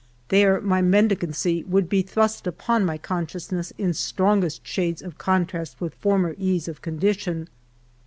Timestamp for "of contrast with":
5.03-5.93